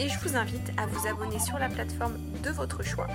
[0.00, 3.08] Et je vous invite à vous abonner sur la plateforme de votre choix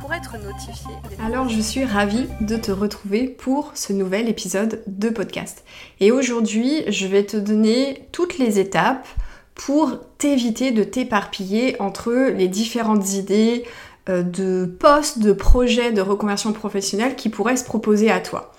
[0.00, 0.90] pour être notifié.
[1.22, 5.64] Alors je suis ravie de te retrouver pour ce nouvel épisode de podcast.
[6.00, 9.06] Et aujourd'hui, je vais te donner toutes les étapes
[9.54, 13.64] pour t'éviter de t'éparpiller entre les différentes idées
[14.08, 18.54] euh, de postes, de projets de reconversion professionnelle qui pourraient se proposer à toi.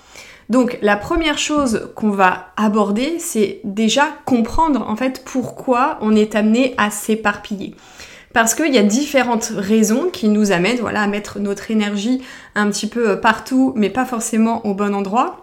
[0.49, 6.35] Donc la première chose qu'on va aborder, c'est déjà comprendre en fait pourquoi on est
[6.35, 7.75] amené à s'éparpiller.
[8.33, 12.21] Parce qu'il y a différentes raisons qui nous amènent voilà, à mettre notre énergie
[12.55, 15.40] un petit peu partout, mais pas forcément au bon endroit.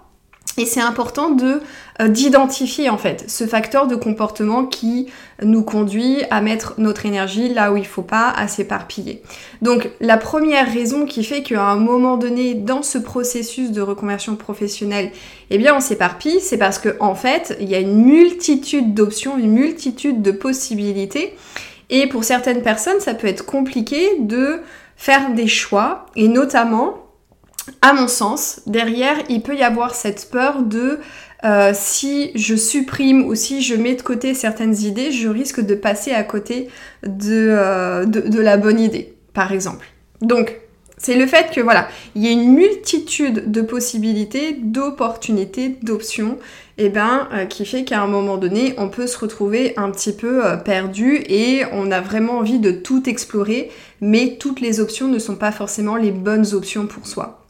[0.56, 1.60] Et c'est important de
[2.00, 5.06] euh, d'identifier en fait ce facteur de comportement qui
[5.42, 9.22] nous conduit à mettre notre énergie là où il faut pas, à s'éparpiller.
[9.62, 14.36] Donc la première raison qui fait qu'à un moment donné dans ce processus de reconversion
[14.36, 15.12] professionnelle,
[15.50, 19.38] eh bien on s'éparpille, c'est parce que en fait il y a une multitude d'options,
[19.38, 21.36] une multitude de possibilités.
[21.90, 24.60] Et pour certaines personnes, ça peut être compliqué de
[24.96, 27.08] faire des choix et notamment
[27.83, 30.98] à mon sens, derrière, il peut y avoir cette peur de
[31.44, 35.74] euh, si je supprime ou si je mets de côté certaines idées, je risque de
[35.74, 36.69] passer à côté
[37.05, 39.86] de, euh, de, la bonne idée, par exemple.
[40.20, 40.61] Donc,
[40.96, 46.39] c'est le fait que voilà, il y a une multitude de possibilités, d'opportunités, d'options,
[46.77, 49.91] et eh ben, euh, qui fait qu'à un moment donné, on peut se retrouver un
[49.91, 55.06] petit peu perdu et on a vraiment envie de tout explorer, mais toutes les options
[55.08, 57.48] ne sont pas forcément les bonnes options pour soi.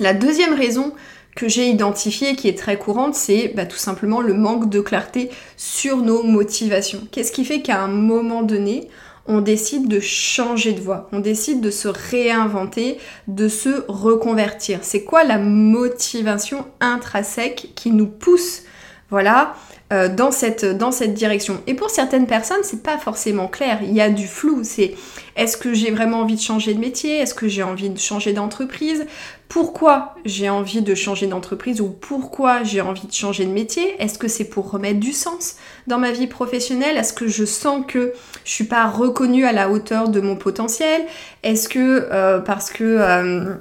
[0.00, 0.92] La deuxième raison
[1.36, 5.30] que j'ai identifiée, qui est très courante, c'est bah, tout simplement le manque de clarté
[5.56, 7.06] sur nos motivations.
[7.10, 8.88] Qu'est-ce qui fait qu'à un moment donné,
[9.26, 12.98] on décide de changer de voie, on décide de se réinventer,
[13.28, 14.80] de se reconvertir?
[14.82, 18.62] C'est quoi la motivation intrinsèque qui nous pousse
[19.10, 19.54] voilà,
[19.92, 21.62] euh, dans, cette, dans cette direction?
[21.66, 23.78] Et pour certaines personnes, c'est pas forcément clair.
[23.82, 24.60] Il y a du flou.
[24.64, 24.94] C'est
[25.36, 27.18] est-ce que j'ai vraiment envie de changer de métier?
[27.18, 29.06] Est-ce que j'ai envie de changer d'entreprise?
[29.48, 33.94] Pourquoi j'ai envie de changer d'entreprise ou pourquoi j'ai envie de changer de métier?
[34.02, 35.56] Est-ce que c'est pour remettre du sens
[35.86, 36.96] dans ma vie professionnelle?
[36.96, 38.12] Est-ce que je sens que
[38.44, 41.02] je suis pas reconnue à la hauteur de mon potentiel?
[41.42, 43.54] Est-ce que euh, parce que euh,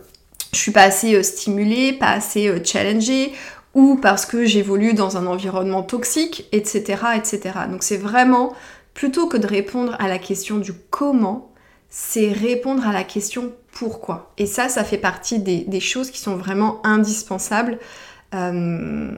[0.53, 3.34] je suis pas assez stimulée, pas assez challengée
[3.74, 7.03] ou parce que j'évolue dans un environnement toxique, etc.
[7.16, 7.59] etc.
[7.70, 8.53] Donc c'est vraiment,
[8.94, 11.50] plutôt que de répondre à la question du comment,
[11.91, 14.34] c'est répondre à la question pourquoi.
[14.40, 17.78] Et ça, ça fait partie des, choses qui sont vraiment indispensables
[18.34, 19.12] euh,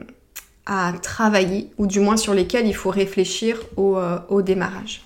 [0.66, 5.02] à travailler, ou du moins sur lesquelles il faut réfléchir au, euh, au démarrage.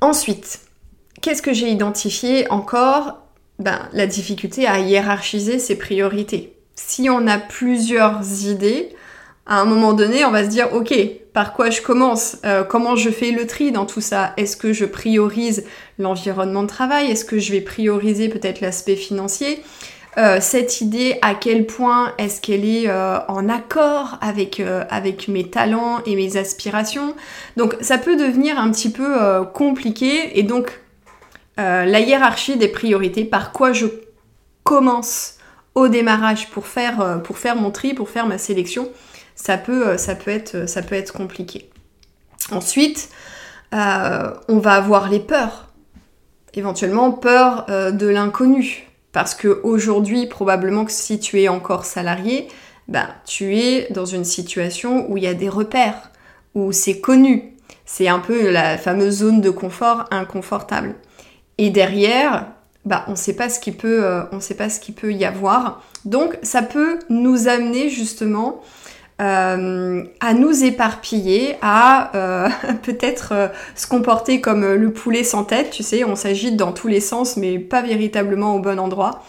[0.00, 0.60] Ensuite,
[1.20, 3.18] qu'est-ce que j'ai identifié encore?
[3.58, 8.93] Ben, La difficulté à hiérarchiser ses priorités si on a plusieurs idées,
[9.46, 10.94] à un moment donné, on va se dire, ok,
[11.34, 14.32] par quoi je commence euh, Comment je fais le tri dans tout ça?
[14.36, 15.64] Est-ce que je priorise
[15.98, 17.10] l'environnement de travail?
[17.10, 19.62] Est-ce que je vais prioriser peut-être l'aspect financier?
[20.16, 25.50] Euh, cette idée, à quel point est-ce qu'elle est, euh, en accord avec, avec mes
[25.50, 27.14] talents et mes aspirations?
[27.56, 30.80] Donc ça peut devenir un petit peu compliqué et donc
[31.56, 33.86] la hiérarchie des priorités, par quoi je
[34.62, 35.34] commence
[35.74, 38.88] au démarrage pour faire, pour faire mon tri, pour faire ma sélection,
[39.34, 41.70] ça peut, euh, ça peut, être, euh, ça peut être compliqué.
[42.50, 43.08] Ensuite,
[43.72, 45.72] on va avoir les peurs.
[46.52, 48.88] Éventuellement, peur de l'inconnu.
[49.10, 52.46] Parce que aujourd'hui, probablement que si tu es encore salarié,
[52.86, 56.12] ben, tu es dans une situation où il y a des repères,
[56.54, 57.56] où c'est connu.
[57.84, 60.94] C'est un peu la fameuse zone de confort inconfortable.
[61.58, 62.46] Et derrière,
[62.84, 65.82] bah, on ne sait pas ce qui euh, sait pas ce qui peut y avoir.
[66.04, 68.60] Donc ça peut nous amener justement
[69.20, 72.48] euh, à nous éparpiller, à euh,
[72.82, 77.00] peut-être se comporter comme le poulet sans tête, tu sais, on s'agite dans tous les
[77.00, 79.22] sens mais pas véritablement au bon endroit,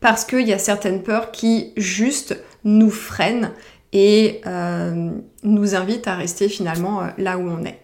[0.00, 3.52] parce qu'il y a certaines peurs qui juste nous freinent
[3.92, 4.40] et
[5.42, 7.82] nous invitent à rester finalement là où on est.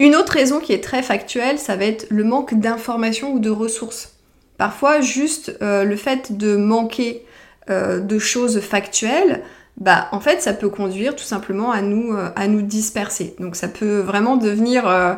[0.00, 3.50] Une autre raison qui est très factuelle, ça va être le manque d'informations ou de
[3.50, 4.14] ressources.
[4.58, 7.24] Parfois, juste euh, le fait de manquer
[7.70, 9.42] euh, de choses factuelles
[9.76, 13.34] bah en fait ça peut conduire tout simplement à nous euh, disperser.
[13.40, 15.14] Donc ça peut vraiment devenir euh,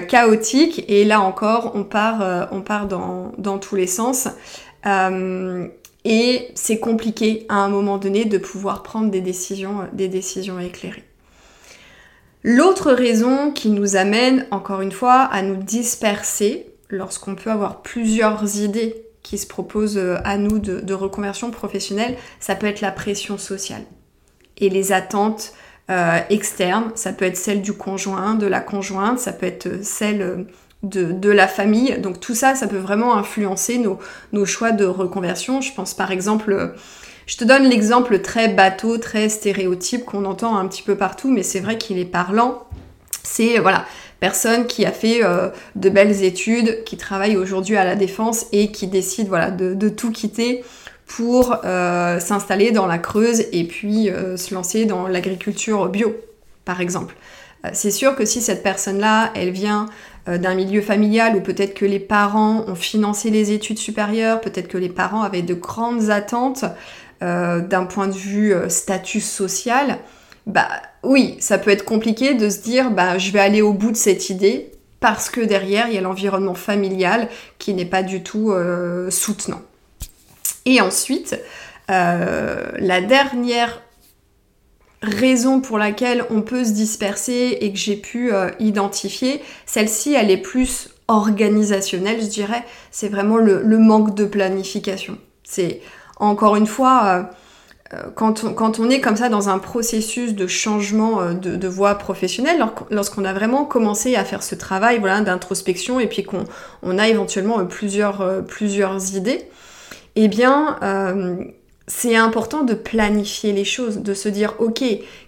[0.00, 4.28] chaotique et là encore on part dans tous les sens.
[6.04, 11.04] et c'est compliqué à un moment donné de pouvoir prendre des décisions, des décisions éclairées.
[12.46, 18.58] L'autre raison qui nous amène, encore une fois, à nous disperser lorsqu'on peut avoir plusieurs
[18.58, 23.36] idées qui se proposent euh, à nous de, reconversion professionnelle, ça peut être la pression
[23.38, 23.82] sociale
[24.58, 25.54] et les attentes
[25.90, 26.92] euh, externes.
[26.94, 30.44] Ça peut être celle du conjoint, de la conjointe, ça peut être celle euh,
[30.84, 31.98] de, la famille.
[31.98, 33.82] Donc tout ça, ça peut vraiment influencer
[34.32, 35.60] nos choix de reconversion.
[35.60, 36.74] Je pense par exemple
[37.26, 41.42] je te donne l'exemple très bateau, très stéréotype qu'on entend un petit peu partout, mais
[41.42, 42.66] c'est vrai qu'il est parlant.
[43.24, 43.84] C'est voilà,
[44.20, 48.70] personne qui a fait euh, de belles études, qui travaille aujourd'hui à la défense et
[48.70, 49.28] qui décide
[49.58, 50.64] de, tout quitter
[51.06, 56.14] pour euh, s'installer dans la Creuse et puis euh, se lancer dans l'agriculture bio,
[56.64, 57.16] par exemple.
[57.72, 59.86] c'est sûr que si cette personne-là, elle vient
[60.26, 64.78] d'un milieu familial où peut-être que les parents ont financé les études supérieures, peut-être que
[64.78, 66.64] les parents avaient de grandes attentes
[67.24, 69.98] euh, d'un point de vue euh, statut social,
[70.46, 70.68] bah
[71.02, 73.96] oui, ça peut être compliqué de se dire bah je vais aller au bout de
[73.96, 74.70] cette idée
[75.00, 79.62] parce que derrière il y a l'environnement familial qui n'est pas du tout euh, soutenant.
[80.66, 81.38] Et ensuite,
[81.88, 83.82] la dernière
[85.02, 90.38] raison pour laquelle on peut se disperser et que j'ai pu identifier, celle-ci elle est
[90.38, 95.18] plus organisationnelle, je dirais, c'est vraiment le manque de planification.
[95.42, 95.82] C'est
[96.16, 97.30] encore une fois,
[97.92, 101.96] euh, euh, quand, on, est comme ça dans un processus de changement euh, de, voie
[101.96, 107.08] professionnelle, lorsqu'on a vraiment commencé à faire ce travail voilà, d'introspection et puis qu'on a
[107.08, 109.48] éventuellement plusieurs, plusieurs idées,
[110.16, 110.78] eh bien,
[111.86, 114.82] c'est important de planifier les choses, de se dire, ok,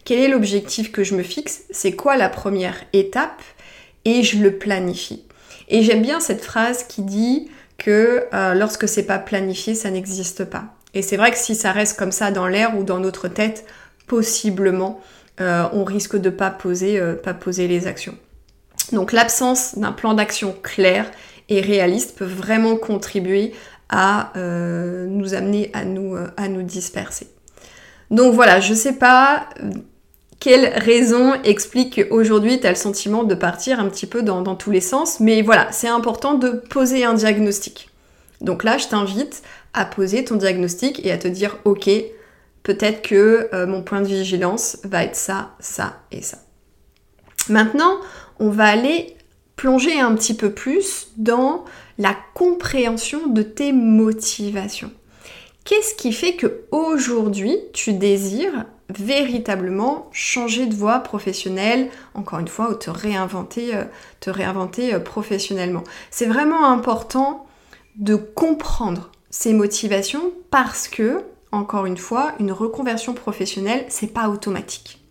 [0.05, 3.43] quel est l'objectif que je me fixe C'est quoi la première étape
[4.05, 5.25] Et je le planifie.
[5.69, 10.76] Et j'aime bien cette phrase qui dit que lorsque c'est pas planifié, ça n'existe pas.
[10.97, 13.67] Et c'est vrai que si ça reste comme ça dans l'air ou dans notre tête,
[14.07, 14.99] possiblement,
[15.43, 18.15] euh, on risque de pas euh, pas poser les actions.
[18.93, 21.11] Donc l'absence d'un plan d'action clair
[21.51, 23.53] et réaliste peut vraiment contribuer
[23.91, 27.29] à euh, nous amener à nous, à nous disperser.
[28.11, 29.51] Donc voilà, je sais pas
[30.41, 34.71] quelle raison explique qu'aujourd'hui tu as le sentiment de partir un petit peu dans tous
[34.71, 37.91] les sens, mais voilà, c'est important de poser un diagnostic.
[38.41, 39.43] Donc là, je t'invite
[39.77, 41.89] à poser ton diagnostic et à te dire ok,
[42.65, 46.39] peut-être que euh, mon point de vigilance va être ça, ça et ça.
[47.49, 48.01] Maintenant,
[48.41, 49.17] on va aller
[49.55, 51.65] plonger un petit peu plus dans
[51.99, 54.91] la compréhension de tes motivations.
[55.65, 62.71] Qu'est-ce qui fait que aujourd'hui tu désires véritablement changer de voie professionnelle, encore une fois,
[62.71, 63.85] ou te réinventer, euh,
[64.21, 65.83] te réinventer euh, professionnellement?
[66.11, 67.47] C'est vraiment important
[67.97, 71.23] de comprendre ces motivations parce que,
[71.53, 75.05] encore une fois, une reconversion professionnelle, c'est pas automatique.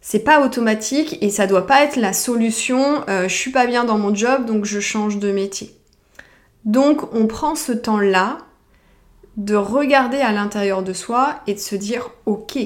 [0.00, 3.84] C'est pas automatique et ça doit pas être la solution euh, je suis pas bien
[3.84, 5.78] dans mon job donc je change de métier.
[6.64, 8.38] Donc on prend ce temps-là
[9.36, 12.58] de regarder à l'intérieur de soi et de se dire ok,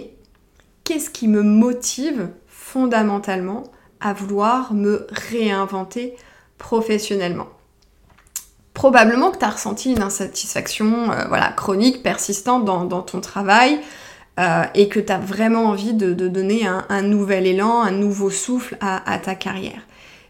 [0.85, 3.65] qu'est-ce qui me motive fondamentalement
[4.01, 6.17] à vouloir me réinventer
[6.57, 7.49] professionnellement?
[8.83, 13.79] Probablement que tu as ressenti une insatisfaction euh, voilà, chronique, persistante dans, ton travail
[14.41, 18.77] euh, et que tu as vraiment envie de, donner un, nouvel élan, un nouveau souffle
[18.81, 19.83] à, ta carrière.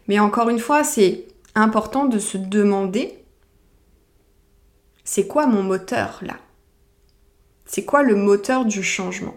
[0.07, 3.17] Mais encore une fois, c'est important de se demander,
[5.03, 6.35] c'est quoi mon moteur là?
[7.65, 9.33] C'est quoi le moteur du changement?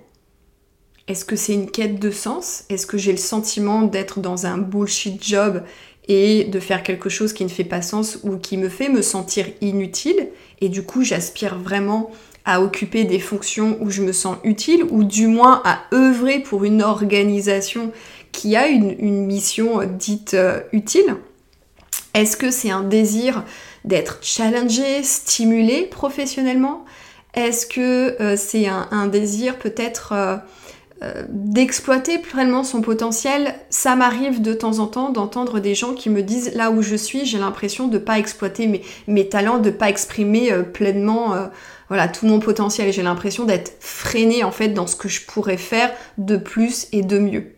[1.09, 2.65] Est-ce que c'est une quête de sens?
[2.69, 5.63] Est-ce que j'ai le sentiment d'être dans un bullshit job
[6.09, 9.03] et de faire quelque chose qui ne fait pas sens ou qui me fait me
[9.03, 10.29] sentir inutile.
[10.61, 12.11] Et du coup, j'aspire vraiment
[12.45, 16.65] à occuper des fonctions où je me sens utile ou du moins à œuvrer pour
[16.65, 17.93] une organisation
[18.31, 21.17] qui a une, mission dite euh, utile.
[22.15, 23.45] Est-ce que c'est un désir
[23.85, 26.85] d'être challengé, stimulé professionnellement?
[27.35, 30.37] Est-ce que euh, c'est un, désir peut-être euh,
[31.03, 36.09] euh, d'exploiter pleinement son potentiel, ça m'arrive de temps en temps d'entendre des gens qui
[36.09, 39.91] me disent là où je suis, j'ai l'impression de pas exploiter mes, talents, de pas
[39.91, 41.47] exprimer euh, pleinement euh,
[41.89, 42.93] voilà tout mon potentiel.
[42.95, 47.03] J'ai l'impression d'être freiné en fait dans ce que je pourrais faire de plus et
[47.03, 47.56] de mieux.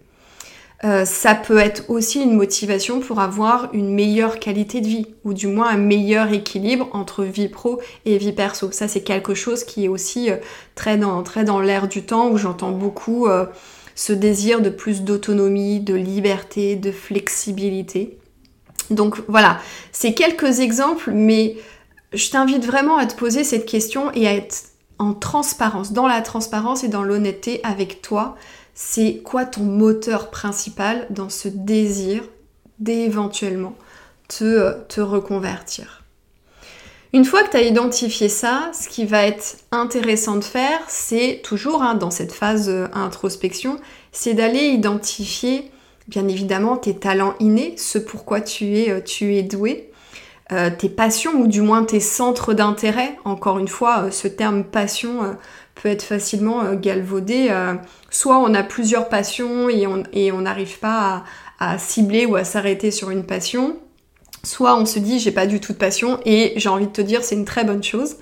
[0.85, 5.35] Euh, ça peut être aussi une motivation pour avoir une meilleure qualité de vie, ou
[5.35, 8.71] du moins un meilleur équilibre entre vie pro et vie perso.
[8.71, 10.37] Ça, c'est quelque chose qui est aussi euh,
[10.77, 13.47] très dans, très l'air du temps, où j'entends beaucoup euh,
[13.97, 18.17] ce désir de plus d'autonomie, de liberté, de flexibilité.
[18.91, 19.59] Donc voilà,
[19.91, 21.57] c'est quelques exemples, mais
[22.13, 24.57] je t'invite vraiment à te poser cette question et à être
[25.01, 28.37] en transparence, dans la transparence et dans l'honnêteté avec toi
[28.81, 32.23] c'est quoi ton moteur principal dans ce désir
[32.79, 33.75] d'éventuellement
[34.29, 36.05] te, te reconvertir?
[37.13, 41.41] Une fois que tu as identifié ça, ce qui va être intéressant de faire, c'est
[41.43, 43.81] toujours hein, dans cette phase euh, introspection,
[44.13, 45.73] c'est d'aller identifier
[46.07, 49.91] bien évidemment tes talents innés, ce pourquoi tu es, euh, tu es doué,
[50.53, 53.19] euh, tes passions ou du moins tes centres d'intérêt.
[53.25, 55.37] Encore une fois, ce terme passion
[55.81, 57.49] peut être facilement euh, galvaudé.
[57.51, 57.75] Euh,
[58.11, 59.87] soit on a plusieurs passions et
[60.33, 61.25] on n'arrive pas
[61.59, 63.77] à, cibler ou à s'arrêter sur une passion,
[64.45, 67.01] soit on se dit j'ai pas du tout de passion et j'ai envie de te
[67.01, 68.17] dire c'est une très bonne chose.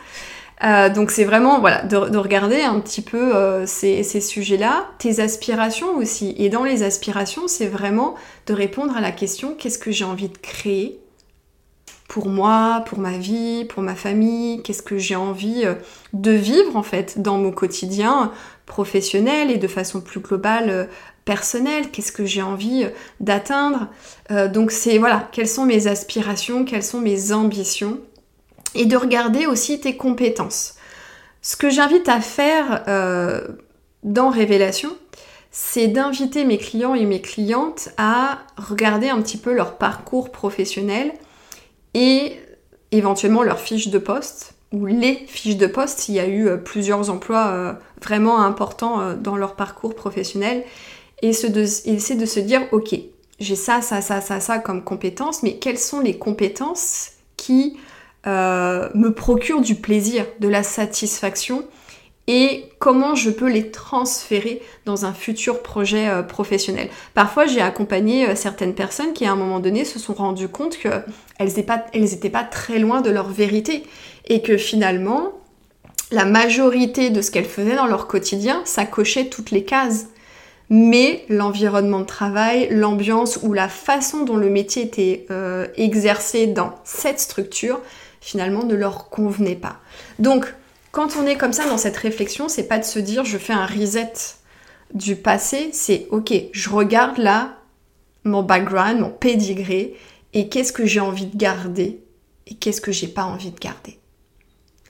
[0.65, 3.33] Euh, donc c'est vraiment voilà de, regarder un petit peu
[3.67, 6.35] ces, ces sujets-là, tes aspirations aussi.
[6.39, 8.15] Et dans les aspirations, c'est vraiment
[8.47, 11.01] de répondre à la question qu'est-ce que j'ai envie de créer?
[12.09, 15.75] Pour moi, pour ma vie, pour ma famille, qu'est-ce que j'ai envie euh,
[16.13, 18.33] de vivre en fait dans mon quotidien
[18.65, 20.85] professionnel et de façon plus globale euh,
[21.25, 23.89] personnelle, qu'est-ce que j'ai envie euh, d'atteindre.
[24.53, 27.99] donc c'est voilà, quelles sont mes aspirations, quelles sont mes ambitions
[28.75, 30.75] et de regarder aussi tes compétences.
[31.43, 32.85] Ce que j'invite à faire
[34.03, 34.91] dans Révélation,
[35.51, 41.13] c'est d'inviter mes clients et mes clientes à regarder un petit peu leur parcours professionnel
[41.97, 42.39] et
[42.93, 46.59] éventuellement leur fiche de poste ou les fiches de poste s'il y a eu euh,
[46.59, 47.73] plusieurs emplois euh,
[48.03, 50.63] vraiment importants euh, dans leur parcours professionnel.
[51.23, 52.95] Et c'est de, de se dire ok
[53.41, 57.77] j'ai ça ça ça ça ça comme compétences mais quelles sont les compétences qui
[58.27, 61.65] me procurent du plaisir de la satisfaction
[62.29, 66.89] et comment je peux les transférer dans un futur projet euh, professionnel.
[67.15, 70.77] Parfois, j'ai accompagné euh, certaines personnes qui, à un moment donné, se sont rendues compte
[70.77, 71.05] qu'elles
[71.39, 73.85] n'étaient pas, très loin de leur vérité
[74.27, 75.33] et que finalement,
[76.11, 80.07] la majorité de ce qu'elles faisaient dans leur quotidien, ça cochait toutes les cases.
[80.69, 86.75] Mais l'environnement de travail, l'ambiance ou la façon dont le métier était euh, exercé dans
[86.83, 87.81] cette structure,
[88.21, 89.77] finalement, ne leur convenait pas.
[90.19, 90.53] Donc,
[90.97, 93.53] quand on est comme ça dans cette réflexion, c'est pas de se dire je fais
[93.53, 94.15] un reset
[94.95, 97.59] du passé, c'est ok, je regarde là
[98.25, 99.93] mon background, mon pedigree,
[100.33, 102.01] et qu'est-ce que j'ai envie de garder
[102.47, 103.99] et qu'est-ce que j'ai pas envie de garder.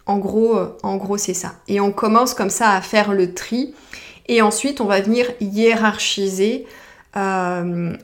[0.07, 1.57] En gros, euh, en gros, c'est ça.
[1.67, 3.75] Et on commence comme ça à faire le tri.
[4.29, 6.67] Et ensuite, on va venir hiérarchiser
[7.17, 7.97] euh,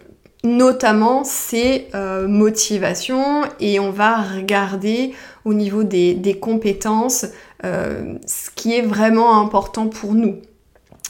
[0.44, 7.26] notamment ces euh, motivations et on va regarder au niveau des, compétences
[7.64, 10.38] euh, ce qui est vraiment important pour nous.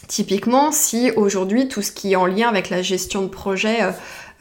[0.08, 3.78] Typiquement, si aujourd'hui tout ce qui est en lien avec la gestion de projet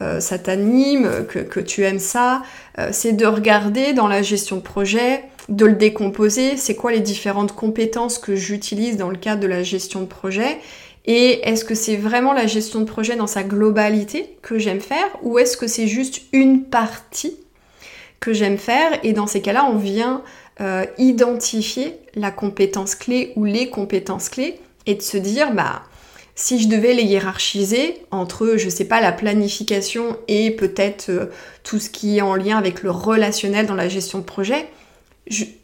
[0.02, 2.42] euh, ça t'anime, que, que, tu aimes ça,
[2.90, 7.52] c'est de regarder dans la gestion de projet, de le décomposer, c'est quoi les différentes
[7.52, 10.58] compétences que j'utilise dans le cadre de la gestion de projet
[11.04, 15.08] et est-ce que c'est vraiment la gestion de projet dans sa globalité que j'aime faire
[15.22, 17.36] ou est-ce que c'est juste une partie
[18.20, 20.22] que j'aime faire Et dans ces cas-là, on vient
[20.60, 25.82] euh, identifier la compétence clé ou les compétences clés et de se dire, bah,
[26.36, 31.26] si je devais les hiérarchiser entre, je sais pas, la planification et peut-être euh,
[31.64, 34.68] tout ce qui est en lien avec le relationnel dans la gestion de projet,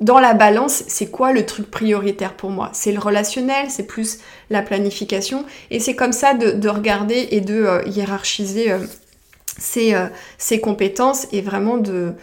[0.00, 2.71] dans la balance, c'est quoi le truc prioritaire pour moi?
[2.73, 4.19] C'est le relationnel, c'est plus
[4.50, 5.45] la planification.
[5.71, 8.79] Et c'est comme ça de, regarder et de euh, hiérarchiser euh,
[9.77, 10.07] euh,
[10.38, 12.15] ces, compétences et vraiment de,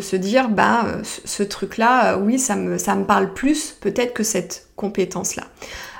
[0.00, 0.86] se dire, bah,
[1.24, 5.44] ce, truc-là, oui, ça me, parle plus peut-être que cette compétence-là.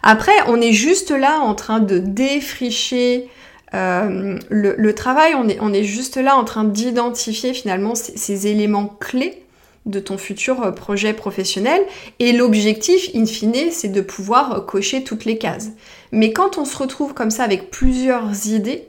[0.05, 3.29] Après, on est juste là en train de défricher
[3.73, 9.44] le, travail, on est juste là en train d'identifier finalement ces éléments clés
[9.87, 11.83] de ton futur euh, projet professionnel.
[12.19, 15.71] Et l'objectif, in fine, c'est de pouvoir euh, cocher toutes les cases.
[16.13, 18.89] Mais quand on se retrouve comme ça avec plusieurs idées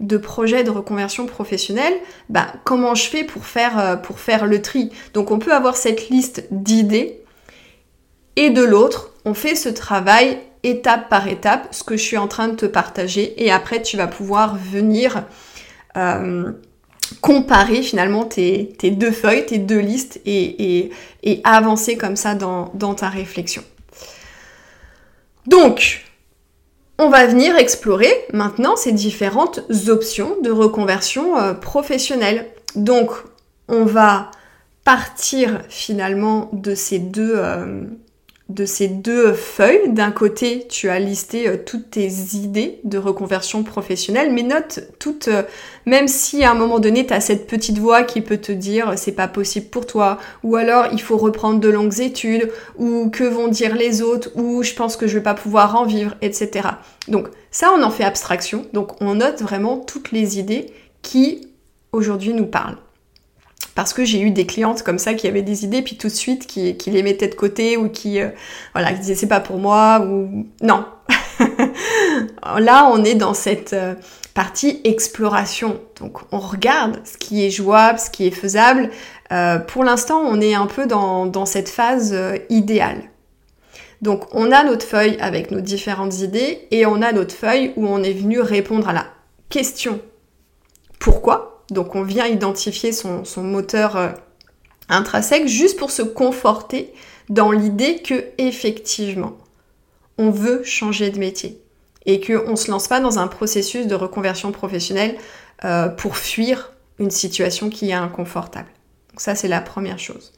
[0.00, 1.94] de projets de reconversion professionnelle,
[2.28, 4.90] bah, comment je fais pour faire, euh, pour faire le tri?
[5.14, 7.20] Donc on peut avoir cette liste d'idées
[8.36, 12.26] et de l'autre, on fait ce travail étape par étape, ce que je suis en
[12.26, 15.24] train de te partager, et après tu vas pouvoir venir
[17.20, 20.90] comparer finalement tes, deux feuilles, tes deux listes et,
[21.44, 23.62] avancer comme ça dans, ta réflexion.
[25.46, 26.04] Donc,
[26.98, 32.46] on va venir explorer maintenant ces différentes options de reconversion euh, professionnelle.
[32.76, 33.10] Donc,
[33.68, 34.30] on va
[34.84, 37.82] partir finalement de ces deux, euh,
[38.50, 39.88] de ces deux feuilles.
[39.88, 45.28] D'un côté, tu as listé euh, toutes tes idées de reconversion professionnelle, mais note toutes,
[45.28, 45.42] euh,
[45.86, 48.92] même si à un moment donné, tu as cette petite voix qui peut te dire
[48.96, 53.24] c'est pas possible pour toi, ou alors il faut reprendre de longues études, ou que
[53.24, 56.68] vont dire les autres, ou je pense que je vais pas pouvoir en vivre, etc.
[57.08, 58.66] Donc ça, on en fait abstraction.
[58.74, 60.66] Donc on note vraiment toutes les idées
[61.00, 61.48] qui
[61.92, 62.78] aujourd'hui nous parlent
[63.74, 66.12] parce que j'ai eu des clientes comme ça qui avaient des idées puis tout de
[66.12, 68.28] suite qui, les mettaient de côté ou qui euh,
[68.72, 70.84] voilà qui disaient c'est pas pour moi ou non.
[72.58, 73.94] Là on est dans cette euh,
[74.34, 75.80] partie exploration.
[76.00, 78.90] Donc on regarde ce qui est jouable ce qui est faisable.
[79.32, 82.16] Euh, pour l'instant on est un peu dans, dans cette phase
[82.50, 83.02] idéale.
[84.02, 87.86] Donc on a notre feuille avec nos différentes idées et on a notre feuille où
[87.86, 89.06] on est venu répondre à la
[89.48, 90.00] question.
[90.98, 91.53] Pourquoi?
[91.74, 94.08] Donc on vient identifier son, moteur euh,
[94.88, 96.94] intrinsèque juste pour se conforter
[97.28, 99.36] dans l'idée que effectivement
[100.16, 101.60] on veut changer de métier
[102.06, 105.16] et qu'on ne se lance pas dans un processus de reconversion professionnelle
[105.64, 108.68] euh, pour fuir une situation qui est inconfortable.
[109.10, 110.32] Donc ça c'est la première chose.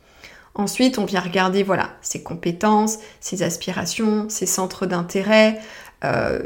[0.54, 5.60] Ensuite, on vient regarder voilà ses compétences, ses aspirations, ses centres d'intérêt.
[6.02, 6.40] Euh,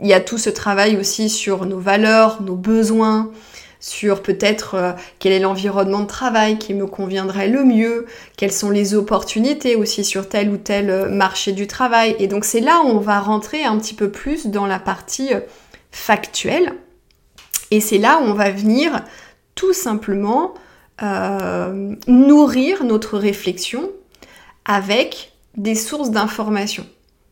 [0.00, 3.30] il y a tout ce travail aussi sur nos valeurs, nos besoins,
[3.82, 8.70] sur peut-être euh, quel est l'environnement de travail qui me conviendrait le mieux, quelles sont
[8.70, 12.14] les opportunités aussi sur tel ou tel euh, marché du travail.
[12.20, 15.34] Et donc c'est là où on va rentrer un petit peu plus dans la partie
[15.34, 15.40] euh,
[15.90, 16.74] factuelle.
[17.72, 19.04] Et c'est là où on va venir
[19.54, 20.54] tout simplement
[22.06, 23.90] nourrir notre réflexion
[24.64, 26.86] avec des sources d'informations.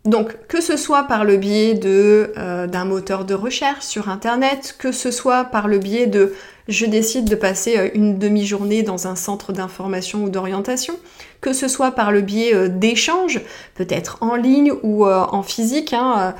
[0.06, 4.92] Donc, que ce soit par le biais euh, d'un moteur de recherche sur Internet, que
[4.92, 6.32] ce soit par le biais de
[6.68, 10.94] je décide de passer euh, une demi-journée dans un centre d'information ou d'orientation,
[11.42, 13.42] que ce soit par le biais euh, d'échanges,
[13.74, 15.92] peut-être en ligne ou en physique.
[15.92, 16.34] Hein,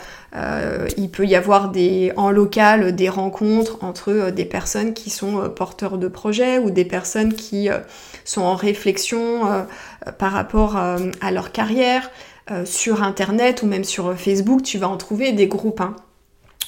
[0.96, 5.99] il peut y avoir des, en local des rencontres entre des personnes qui sont porteurs
[5.99, 7.68] de projets ou des personnes qui
[8.25, 9.66] sont en réflexion
[10.18, 12.11] par rapport à leur carrière.
[12.50, 15.94] Euh, sur Internet ou même sur Facebook, tu vas en trouver des groupes hein,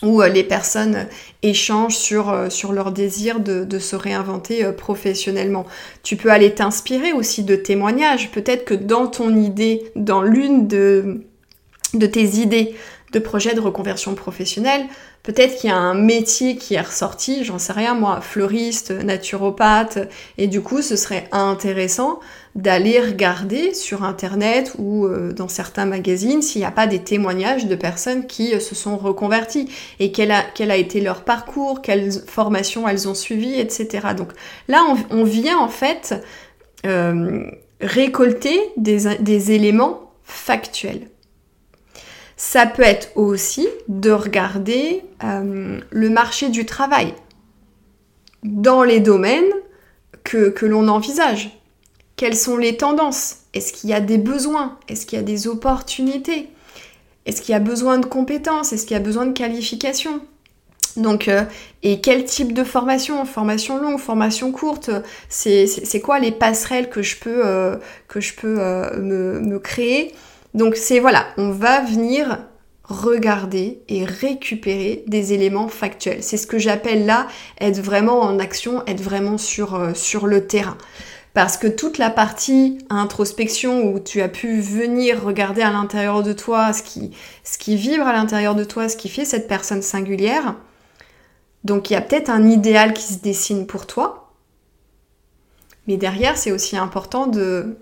[0.03, 1.09] où euh, les personnes
[1.43, 5.67] échangent sur, euh, sur leur désir de, se réinventer professionnellement.
[6.03, 8.31] Tu peux aller t'inspirer aussi de témoignages.
[8.31, 11.17] Peut-être que dans ton idée, dans l'une de
[11.95, 12.77] tes idées
[13.13, 14.87] de projet de reconversion professionnelle,
[15.23, 20.09] Peut-être qu'il y a un métier qui est ressorti, j'en sais rien moi, fleuriste, naturopathe,
[20.37, 22.19] et du coup ce serait intéressant
[22.57, 27.67] d'aller regarder sur internet ou euh, dans certains magazines s'il n'y a pas des témoignages
[27.67, 29.69] de personnes qui euh, se sont reconverties
[30.01, 34.09] et quel a, été leur parcours, quelles formations elles ont suivies, etc.
[34.17, 34.31] Donc
[34.67, 36.21] là on, vient en fait
[36.85, 37.45] euh,
[37.81, 41.07] récolter des éléments factuels.
[42.45, 47.15] Ça peut être aussi de regarder euh, le marché du travail
[48.43, 49.53] dans les domaines
[50.25, 51.57] que, l'on envisage.
[52.17, 53.37] Quelles sont les tendances?
[53.55, 54.77] Est-ce qu'il y a des besoins?
[54.89, 56.49] Est-ce qu'il y a des opportunités?
[57.27, 58.73] Est-ce qu'il y a besoin de compétences?
[58.73, 60.21] Est-ce qu'il y a besoin de qualifications?
[60.97, 61.45] Donc, euh,
[61.85, 63.25] et quel type de formation?
[63.25, 64.91] Formation longue, formation courte
[65.29, 67.77] C'est quoi les passerelles que je peux, euh,
[68.09, 68.57] que je peux
[68.99, 70.13] me, créer?
[70.55, 72.39] Donc c'est voilà, on va venir
[72.85, 76.23] regarder et récupérer des éléments factuels.
[76.23, 77.27] C'est ce que j'appelle là
[77.61, 80.77] être vraiment en action, être vraiment sur, euh, sur le terrain.
[81.35, 86.35] Parce que toute la partie introspection où tu as pu venir regarder à l'intérieur de
[86.35, 87.13] toi ce qui,
[87.43, 90.57] ce qui vibre à l'intérieur de toi, ce qui fait cette personne singulière,
[91.65, 94.35] donc il y a peut-être un idéal qui se dessine pour toi,
[95.87, 97.79] mais derrière c'est aussi important de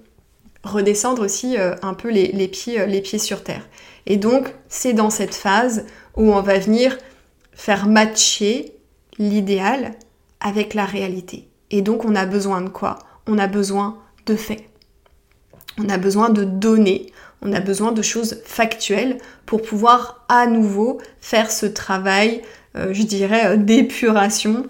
[0.64, 3.66] redescendre aussi euh, un peu les, pieds, euh, les pieds sur terre.
[4.06, 6.98] Et donc, c'est dans cette phase où on va venir
[7.52, 8.72] faire matcher
[9.18, 9.92] l'idéal
[10.40, 11.48] avec la réalité.
[11.70, 12.98] Et donc, on a besoin de quoi?
[13.26, 14.64] On a besoin de faits.
[15.78, 17.12] On a besoin de données.
[17.42, 22.42] On a besoin de choses factuelles pour pouvoir à nouveau faire ce travail,
[22.76, 24.66] euh, je dirais, d'épuration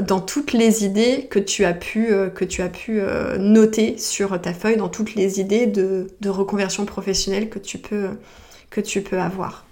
[0.00, 3.98] dans toutes les idées que tu as pu, euh, que tu as pu euh, noter
[3.98, 9.64] sur ta feuille, dans toutes les idées de, reconversion professionnelle que tu peux, avoir.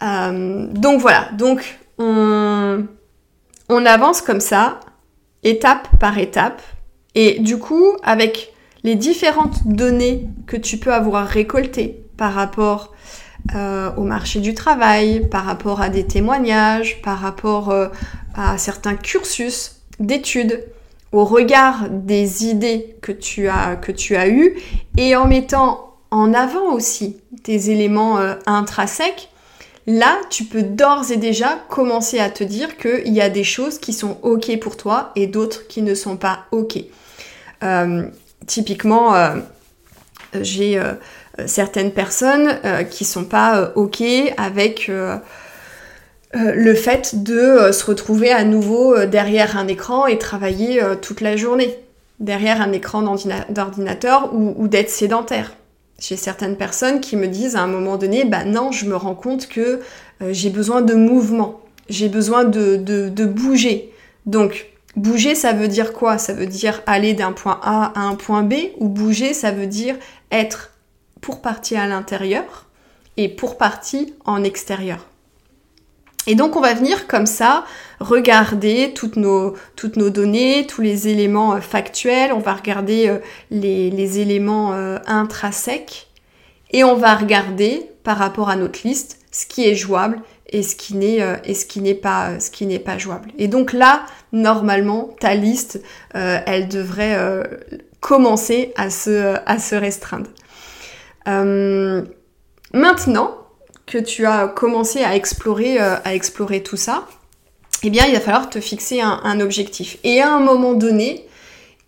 [0.00, 2.86] donc voilà, donc on,
[3.68, 4.80] on avance comme ça,
[5.42, 6.62] étape par étape,
[7.14, 8.52] et du coup, avec
[8.84, 12.92] les différentes données que tu peux avoir récoltées par rapport
[13.54, 17.74] au marché du travail, par rapport à des témoignages, par rapport
[18.34, 20.64] à certains cursus d'études,
[21.12, 24.58] au regard des idées que tu as, que tu eues
[24.96, 29.28] et en mettant en avant aussi tes éléments intrinsèques,
[29.86, 33.78] là, tu peux d'ores et déjà commencer à te dire qu'il y a des choses
[33.78, 36.78] qui sont OK pour toi et d'autres qui ne sont pas OK.
[37.62, 38.06] Euh,
[38.46, 39.36] typiquement, euh,
[40.40, 40.92] j'ai euh,
[41.46, 42.58] certaines personnes
[42.90, 44.02] qui sont pas OK
[44.36, 44.90] avec
[46.34, 51.78] le fait de se retrouver à nouveau derrière un écran et travailler toute la journée,
[52.20, 53.02] derrière un écran
[53.48, 55.52] d'ordinateur ou d'être sédentaire.
[56.02, 59.14] J'ai certaines personnes qui me disent à un moment donné, bah non, je me rends
[59.14, 59.80] compte que
[60.20, 63.92] euh, j'ai besoin de mouvement, j'ai besoin de, de, bouger.
[64.26, 64.66] Donc,
[64.96, 66.18] bouger, ça veut dire quoi?
[66.18, 69.68] Ça veut dire aller d'un point A à un point B, ou bouger, ça veut
[69.68, 69.94] dire
[70.32, 70.71] être
[71.22, 72.66] pour partie à l'intérieur
[73.16, 74.98] et pour partie en extérieur.
[76.26, 77.64] Et donc on va venir comme ça
[77.98, 83.18] regarder toutes nos, données, tous les éléments euh, factuels, on va regarder euh,
[83.50, 86.08] les, éléments euh, intrinsèques
[86.70, 90.76] et on va regarder par rapport à notre liste ce qui est jouable et ce
[90.76, 90.94] qui
[91.80, 93.30] n'est pas jouable.
[93.38, 95.80] Et donc là, normalement, ta liste,
[96.12, 97.16] elle devrait
[98.00, 100.28] commencer à se restreindre.
[101.26, 103.42] Maintenant,
[103.86, 107.06] que tu as commencé à explorer, euh, à explorer tout ça,
[107.82, 109.98] eh bien, il va falloir te fixer un, objectif.
[110.04, 111.26] Et à un moment donné,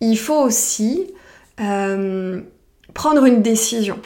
[0.01, 1.07] il faut aussi
[1.61, 2.41] euh,
[2.95, 4.01] prendre une décision.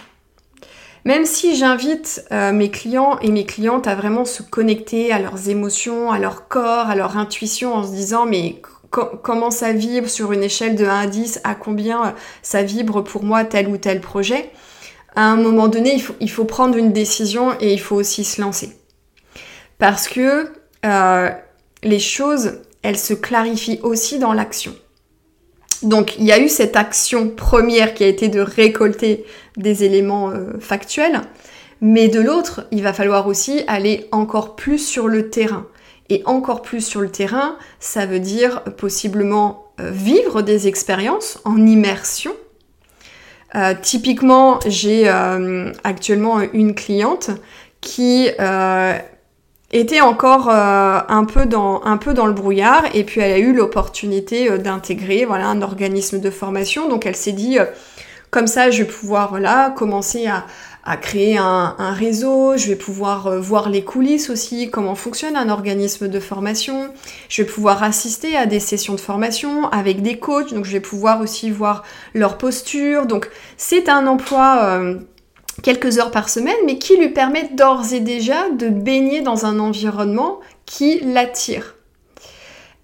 [1.06, 5.48] Même si j'invite euh, mes clients et mes clientes à vraiment se connecter à leurs
[5.48, 8.60] émotions, à leur corps, à leur intuition en se disant mais
[8.90, 13.22] comment ça vibre sur une échelle de 1 à 10, à combien ça vibre pour
[13.22, 14.50] moi tel ou tel projet,
[15.18, 18.70] à un moment donné, il faut, prendre une décision et il faut aussi se lancer.
[19.78, 20.52] Parce que
[20.86, 21.30] euh,
[21.82, 24.76] les choses, elles se clarifient aussi dans l'action.
[25.82, 29.24] Donc il y a eu cette action première qui a été de récolter
[29.56, 31.22] des éléments euh, factuels,
[31.80, 35.66] mais de l'autre, il va falloir aussi aller encore plus sur le terrain.
[36.10, 41.66] Et encore plus sur le terrain, ça veut dire possiblement euh, vivre des expériences en
[41.66, 42.36] immersion
[43.54, 47.30] euh, typiquement, j'ai euh, actuellement une cliente
[47.80, 48.94] qui euh,
[49.70, 53.52] était encore un, peu dans, un peu dans le brouillard et puis elle a eu
[53.52, 56.88] l'opportunité d'intégrer voilà, un organisme de formation.
[56.88, 57.58] Donc elle s'est dit,
[58.30, 59.38] comme ça, je vais pouvoir
[59.76, 60.44] commencer à,
[60.88, 65.50] à créer un, réseau, je vais pouvoir euh, voir les coulisses aussi, comment fonctionne un
[65.50, 66.88] organisme de formation,
[67.28, 70.80] je vais pouvoir assister à des sessions de formation avec des coachs, donc je vais
[70.80, 71.82] pouvoir aussi voir
[72.14, 73.04] leur posture.
[73.04, 74.94] Donc c'est un emploi euh,
[75.62, 79.58] quelques heures par semaine, mais qui lui permet d'ores et déjà de baigner dans un
[79.58, 81.74] environnement qui l'attire.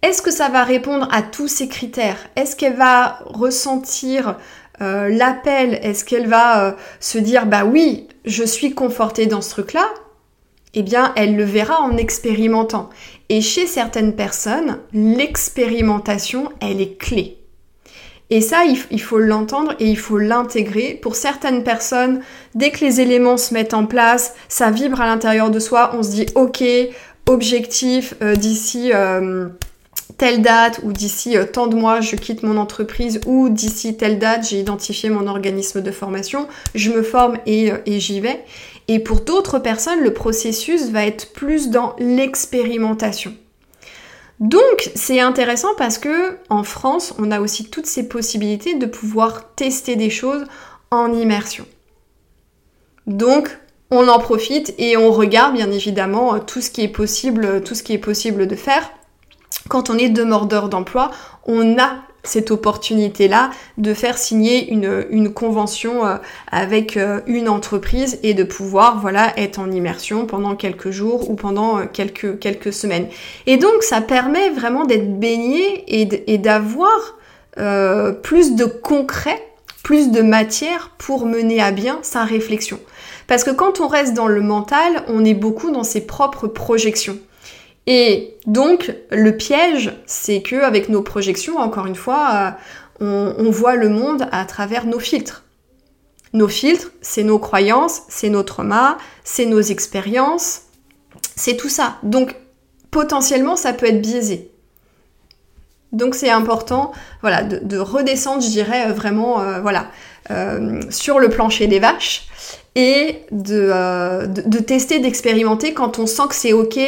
[0.02, 2.18] Est-ce que ça va répondre à tous ces critères?
[2.36, 4.36] Est-ce qu'elle va ressentir
[4.80, 9.50] euh, l'appel, est-ce qu'elle va euh, se dire bah oui, je suis confortée dans ce
[9.50, 9.86] truc-là?
[10.74, 12.90] Eh bien, elle le verra en expérimentant.
[13.28, 17.38] Et chez certaines personnes, l'expérimentation, elle est clé.
[18.30, 20.98] Et ça, il, faut l'entendre et il faut l'intégrer.
[21.00, 22.20] Pour certaines personnes,
[22.54, 26.02] dès que les éléments se mettent en place, ça vibre à l'intérieur de soi, on
[26.02, 26.64] se dit ok,
[27.26, 28.92] objectif euh, d'ici
[30.18, 34.18] telle date ou d'ici euh, tant de mois je quitte mon entreprise ou d'ici telle
[34.18, 38.44] date j'ai identifié mon organisme de formation, je me forme et, euh, et j'y vais.
[38.86, 43.34] Et pour d'autres personnes, le processus va être plus dans l'expérimentation.
[44.40, 49.54] Donc c'est intéressant parce que en France, on a aussi toutes ces possibilités de pouvoir
[49.54, 50.44] tester des choses
[50.90, 51.64] en immersion.
[53.06, 53.48] Donc
[53.90, 57.82] on en profite et on regarde bien évidemment tout ce qui est possible, tout ce
[57.82, 58.90] qui est possible de faire
[59.68, 61.10] quand on est demandeur d'emploi,
[61.46, 66.16] on a cette opportunité-là de faire signer une, convention euh,
[66.50, 71.34] avec euh, une entreprise et de pouvoir voilà être en immersion pendant quelques jours ou
[71.34, 73.08] pendant euh, quelques, quelques semaines.
[73.46, 77.16] Et donc ça permet vraiment d'être baigné et d'avoir
[78.22, 79.40] plus de concret,
[79.84, 82.80] plus de matière pour mener à bien sa réflexion.
[83.28, 87.16] Parce que quand on reste dans le mental, on est beaucoup dans ses propres projections.
[87.86, 92.56] Et donc, le piège, c'est que avec nos projections, encore une fois,
[93.00, 95.44] euh, on, voit le monde à travers nos filtres.
[96.32, 100.62] Nos filtres, c'est nos croyances, c'est nos traumas, c'est nos expériences,
[101.36, 101.96] c'est tout ça.
[102.02, 102.34] Donc,
[102.90, 104.50] potentiellement, ça peut être biaisé.
[105.92, 109.88] Donc, c'est important, voilà, de, redescendre, je dirais, vraiment, euh, voilà,
[110.30, 112.28] euh, sur le plancher des vaches
[112.74, 116.80] et de tester, d'expérimenter quand on sent que c'est ok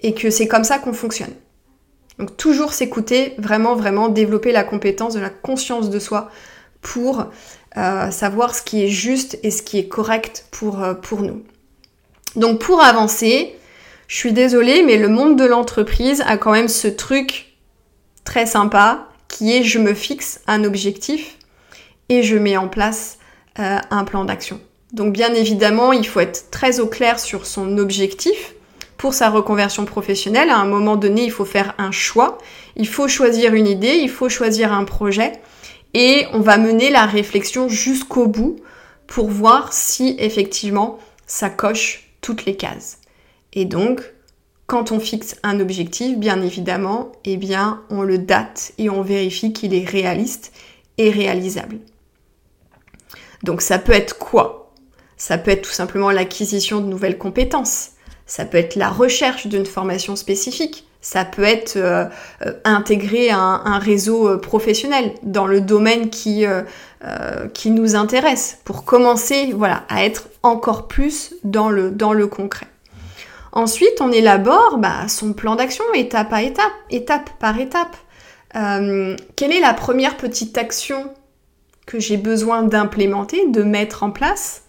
[0.00, 1.32] et que c'est comme ça qu'on fonctionne.
[2.18, 6.30] Donc toujours s'écouter, vraiment, vraiment développer la compétence de la conscience de soi
[6.80, 7.26] pour
[7.76, 11.42] euh, savoir ce qui est juste et ce qui est correct pour, euh, pour nous.
[12.34, 13.54] Donc pour avancer,
[14.08, 17.56] je suis désolée, mais le monde de l'entreprise a quand même ce truc
[18.24, 21.36] très sympa qui est je me fixe un objectif
[22.08, 23.18] et je mets en place
[23.58, 24.60] euh, un plan d'action.
[24.92, 28.54] Donc bien évidemment, il faut être très au clair sur son objectif
[28.98, 30.50] pour sa reconversion professionnelle.
[30.50, 32.36] À un moment donné, il faut faire un choix,
[32.76, 35.32] il faut choisir une idée, il faut choisir un projet
[35.94, 38.56] et on va mener la réflexion jusqu'au bout
[39.06, 42.98] pour voir si effectivement ça coche toutes les cases.
[43.54, 44.02] Et donc,
[44.66, 49.54] quand on fixe un objectif, bien évidemment, eh bien, on le date et on vérifie
[49.54, 50.52] qu'il est réaliste
[50.98, 51.78] et réalisable.
[53.44, 54.74] Donc ça peut être quoi?
[55.16, 57.92] Ça peut être tout simplement l'acquisition de nouvelles compétences.
[58.28, 60.86] Ça peut être la recherche d'une formation spécifique.
[61.00, 62.04] Ça peut être euh,
[62.44, 66.44] euh, intégrer un, réseau euh, professionnel dans le domaine qui,
[67.54, 72.66] qui nous intéresse pour commencer voilà, à être encore plus dans le, dans le concret.
[73.52, 77.96] Ensuite, on élabore bah, son plan d'action étape à étape, étape par étape.
[78.52, 81.14] quelle est la première petite action
[81.86, 84.64] que j'ai besoin d'implémenter, de mettre en place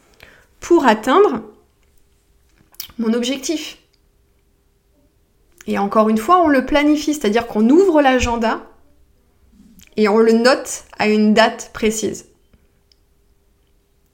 [0.62, 1.42] pour atteindre
[3.00, 3.80] mon objectif
[5.70, 8.66] et encore une fois, on le planifie, c'est-à-dire qu'on ouvre l'agenda
[9.98, 12.26] et on le note à une date précise.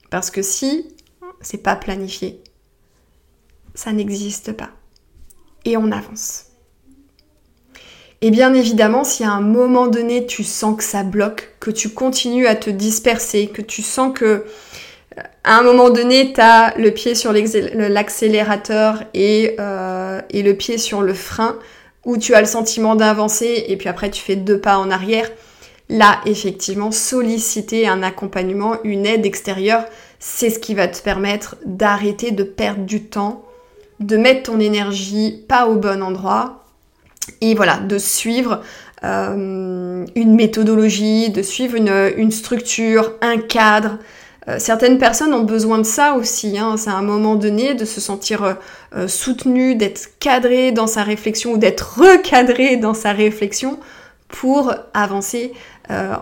[0.10, 0.94] Parce que si
[1.40, 2.44] c'est pas planifié,
[3.74, 4.72] ça n'existe pas.
[5.64, 6.48] Et on avance.
[8.20, 11.90] Et bien évidemment, si à un moment donné tu sens que ça bloque, que tu
[11.90, 14.46] continues à te disperser, que tu sens que
[15.44, 21.02] à un moment donné, tu as le pied sur l'accélérateur euh, et, le pied sur
[21.02, 21.58] le frein,
[22.04, 25.30] où tu as le sentiment d'avancer et puis après tu fais deux pas en arrière.
[25.88, 29.86] Là, effectivement, solliciter un accompagnement, une aide extérieure,
[30.20, 33.44] c'est ce qui va te permettre d'arrêter de perdre du temps,
[34.00, 36.66] de mettre ton énergie pas au bon endroit
[37.42, 38.62] et voilà, de suivre
[39.04, 44.00] euh, une méthodologie, de suivre une structure, un cadre,
[44.48, 46.58] euh, certaines personnes ont besoin de ça aussi.
[46.58, 46.78] Hein.
[46.78, 48.54] C'est à un moment donné de se sentir euh,
[48.96, 53.80] euh, soutenu, d'être cadré dans sa réflexion ou d'être recadré dans sa réflexion
[54.28, 55.54] pour avancer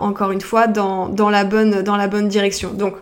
[0.02, 2.74] encore une fois dans, la bonne, dans la bonne direction.
[2.74, 2.96] Donc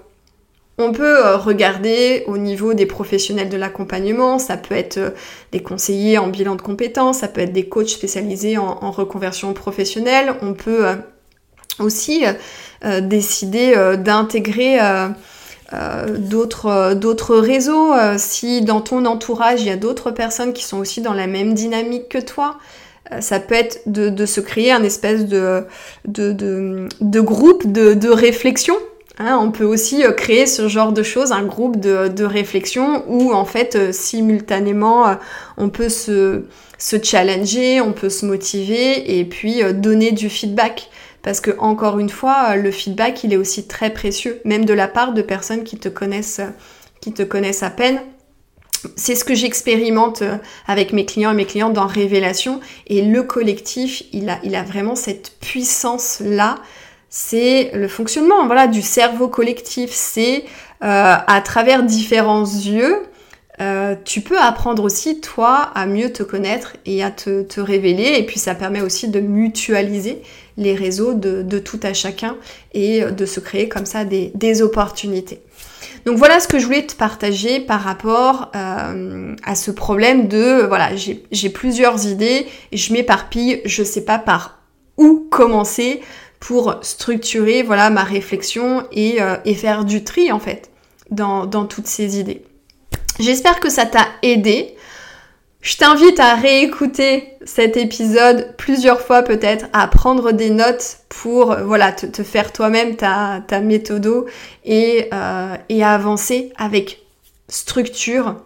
[0.77, 5.15] on peut regarder au niveau des professionnels de l'accompagnement, ça peut être
[5.51, 10.35] des conseillers en bilan de compétences, ça peut être des coachs spécialisés en reconversion professionnelle,
[10.43, 10.85] on peut
[11.79, 12.23] aussi
[12.83, 20.11] euh, décider euh, d'intégrer euh, d'autres réseaux, si dans ton entourage il y a d'autres
[20.11, 22.57] personnes qui sont aussi dans la même dynamique que toi,
[23.19, 25.63] ça peut être de, se créer un espèce de,
[26.07, 28.75] de, groupe de, réflexion.
[29.17, 29.37] Hein.
[29.41, 33.93] on peut aussi créer ce genre de choses, un groupe de, réflexion où en fait
[33.93, 35.15] simultanément
[35.55, 36.43] on peut se,
[36.81, 40.89] se, challenger, on peut se motiver et puis donner du feedback
[41.21, 44.87] parce que encore une fois, le feedback, il est aussi très précieux, même de la
[44.87, 46.41] part de personnes qui te connaissent,
[46.99, 48.01] qui te connaissent à peine.
[48.95, 50.23] C'est ce que j'expérimente
[50.65, 52.59] avec mes clients et mes clientes dans Révélation.
[52.87, 56.55] Et le collectif, il a, il a vraiment cette puissance-là.
[57.09, 59.91] C'est le fonctionnement voilà, du cerveau collectif.
[59.91, 60.45] C'est
[60.83, 63.03] euh, à travers différents yeux,
[63.61, 68.15] euh, tu peux apprendre aussi, toi, à mieux te connaître et à te, révéler.
[68.17, 70.21] Et puis ça permet aussi de mutualiser
[70.57, 72.37] les réseaux de, tout à chacun
[72.73, 75.41] et de se créer comme ça des, opportunités.
[76.05, 80.65] Donc voilà ce que je voulais te partager par rapport euh, à ce problème de,
[80.67, 84.59] voilà, j'ai plusieurs idées, je m'éparpille, je sais pas par
[84.97, 86.01] où commencer
[86.39, 90.71] pour structurer voilà ma réflexion et, euh, faire du tri en fait
[91.11, 92.43] dans toutes ces idées.
[93.19, 94.75] J'espère que ça t'a aidé.
[95.61, 101.91] Je t'invite à réécouter cet épisode plusieurs fois peut-être, à prendre des notes pour voilà
[101.91, 104.25] te, faire toi-même ta, ta méthodo
[104.65, 107.03] et, euh, et avancer avec
[107.47, 108.37] structure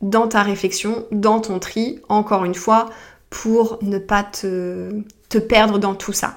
[0.00, 2.88] dans ta réflexion, dans ton tri, encore une fois,
[3.30, 4.90] pour ne pas te,
[5.28, 6.36] te perdre dans tout ça.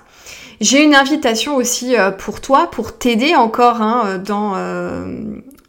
[0.62, 5.22] J'ai une invitation aussi euh, pour toi, pour t'aider encore hein, dans, euh,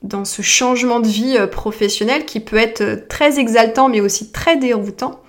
[0.05, 4.31] dans ce changement de vie euh, professionnel qui peut être euh, très exaltant mais aussi
[4.31, 5.21] très déroutant.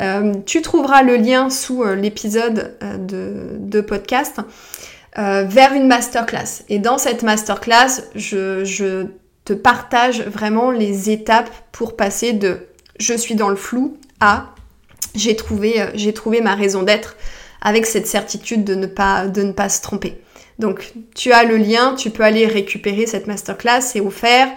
[0.00, 4.40] Euh, tu trouveras le lien sous l'épisode de, podcast
[5.14, 6.62] vers une masterclass.
[6.68, 9.06] Et dans cette masterclass, je,
[9.44, 12.68] te partage vraiment les étapes pour passer de
[13.00, 14.54] je suis dans le flou à
[15.16, 17.16] j'ai trouvé, ma raison d'être
[17.60, 20.20] avec cette certitude de ne pas se tromper.
[20.60, 24.48] Donc tu as le lien, tu peux aller récupérer cette masterclass, c'est offert,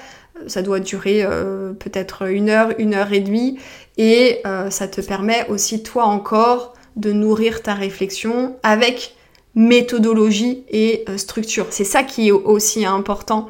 [0.48, 3.58] ça doit durer euh, peut-être une heure, une heure et demie,
[3.98, 9.16] et euh, ça te permet aussi toi encore de nourrir ta réflexion avec
[9.56, 11.68] méthodologie et structure.
[11.70, 13.50] C'est ça qui est aussi important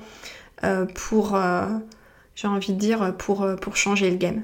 [0.95, 1.37] pour,
[2.35, 4.43] j'ai envie de dire, pour changer le game.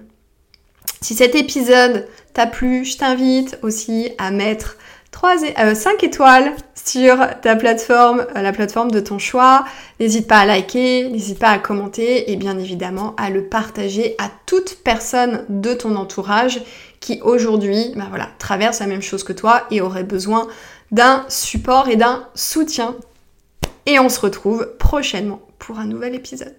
[1.01, 4.77] Si cet épisode t'a plu, je t'invite aussi à mettre
[5.19, 9.65] 3 5 euh, étoiles sur ta plateforme, euh, la plateforme de ton choix.
[9.99, 14.31] N'hésite pas à liker, n'hésite pas à commenter et bien évidemment à le partager à
[14.45, 16.61] toute personne de ton entourage
[17.01, 20.47] qui aujourd'hui bah voilà, traverse la même chose que toi et aurait besoin
[20.91, 22.95] d'un support et d'un soutien.
[23.87, 26.55] Et on se retrouve prochainement pour un nouvel épisode.